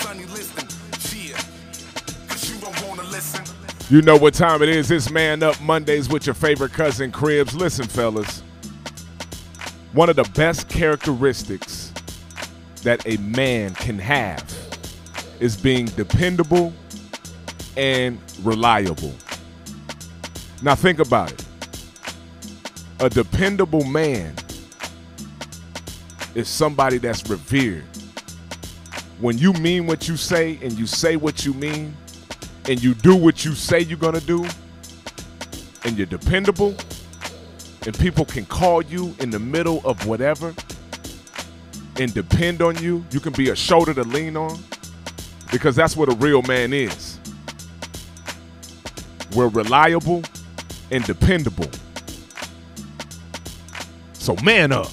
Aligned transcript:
Sonny 0.00 0.24
cause 2.28 2.50
you 2.50 2.60
don't 2.60 2.88
wanna 2.88 3.02
listen. 3.04 3.44
You 3.90 4.00
know 4.02 4.16
what 4.16 4.34
time 4.34 4.62
it 4.62 4.68
is. 4.68 4.90
It's 4.90 5.10
Man 5.10 5.42
Up 5.42 5.60
Mondays 5.60 6.08
with 6.08 6.24
your 6.26 6.34
favorite 6.34 6.72
cousin 6.72 7.10
Cribs. 7.10 7.54
Listen, 7.54 7.86
fellas. 7.86 8.42
One 9.92 10.08
of 10.08 10.16
the 10.16 10.30
best 10.34 10.68
characteristics 10.68 11.92
that 12.82 13.04
a 13.06 13.16
man 13.16 13.74
can 13.74 13.98
have 13.98 14.44
is 15.40 15.56
being 15.56 15.86
dependable 15.86 16.72
and 17.76 18.20
reliable. 18.42 19.14
Now, 20.62 20.74
think 20.74 21.00
about 21.00 21.32
it. 21.32 21.44
A 23.00 23.08
dependable 23.08 23.84
man 23.84 24.34
is 26.34 26.48
somebody 26.48 26.98
that's 26.98 27.28
revered. 27.28 27.84
When 29.20 29.36
you 29.38 29.52
mean 29.54 29.86
what 29.86 30.08
you 30.08 30.16
say 30.16 30.58
and 30.62 30.72
you 30.78 30.86
say 30.86 31.16
what 31.16 31.44
you 31.44 31.52
mean, 31.54 31.96
and 32.68 32.82
you 32.82 32.94
do 32.94 33.16
what 33.16 33.44
you 33.44 33.54
say 33.54 33.80
you're 33.80 33.98
gonna 33.98 34.20
do, 34.20 34.46
and 35.84 35.96
you're 35.96 36.06
dependable, 36.06 36.74
and 37.86 37.98
people 37.98 38.24
can 38.24 38.44
call 38.46 38.82
you 38.82 39.14
in 39.18 39.30
the 39.30 39.38
middle 39.38 39.80
of 39.84 40.06
whatever 40.06 40.54
and 41.98 42.14
depend 42.14 42.62
on 42.62 42.76
you, 42.82 43.04
you 43.10 43.20
can 43.20 43.32
be 43.32 43.50
a 43.50 43.56
shoulder 43.56 43.92
to 43.92 44.04
lean 44.04 44.36
on 44.36 44.58
because 45.50 45.74
that's 45.74 45.96
what 45.96 46.08
a 46.08 46.14
real 46.16 46.42
man 46.42 46.72
is. 46.72 47.18
We're 49.34 49.48
reliable 49.48 50.22
and 50.90 51.04
dependable. 51.04 51.68
So 54.12 54.36
man 54.44 54.72
up. 54.72 54.90